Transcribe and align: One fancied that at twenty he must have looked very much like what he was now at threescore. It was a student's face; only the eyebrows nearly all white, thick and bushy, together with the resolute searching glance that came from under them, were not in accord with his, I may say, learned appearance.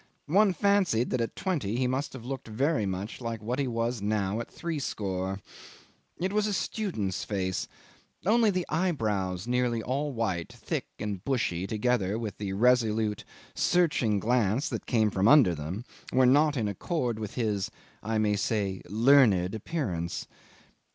One 0.25 0.51
fancied 0.51 1.11
that 1.11 1.21
at 1.21 1.35
twenty 1.35 1.75
he 1.75 1.85
must 1.85 2.13
have 2.13 2.25
looked 2.25 2.47
very 2.47 2.87
much 2.87 3.21
like 3.21 3.39
what 3.39 3.59
he 3.59 3.67
was 3.67 4.01
now 4.01 4.39
at 4.39 4.49
threescore. 4.49 5.39
It 6.17 6.33
was 6.33 6.47
a 6.47 6.53
student's 6.53 7.23
face; 7.23 7.67
only 8.25 8.49
the 8.49 8.65
eyebrows 8.67 9.45
nearly 9.45 9.83
all 9.83 10.11
white, 10.11 10.51
thick 10.51 10.87
and 10.97 11.23
bushy, 11.23 11.67
together 11.67 12.17
with 12.17 12.39
the 12.39 12.53
resolute 12.53 13.23
searching 13.53 14.17
glance 14.19 14.69
that 14.69 14.87
came 14.87 15.11
from 15.11 15.27
under 15.27 15.53
them, 15.53 15.85
were 16.11 16.25
not 16.25 16.57
in 16.57 16.67
accord 16.67 17.19
with 17.19 17.35
his, 17.35 17.69
I 18.01 18.17
may 18.17 18.37
say, 18.37 18.81
learned 18.89 19.53
appearance. 19.53 20.27